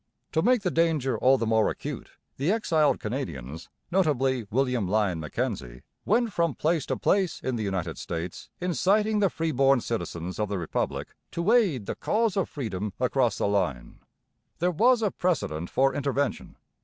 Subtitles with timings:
[0.31, 5.83] To make the danger all the more acute, the exiled Canadians, notably William Lyon Mackenzie,
[6.05, 10.57] went from place to place in the United States inciting the freeborn citizens of the
[10.57, 13.99] Republic to aid the cause of freedom across the line.
[14.57, 16.57] There was precedent for intervention.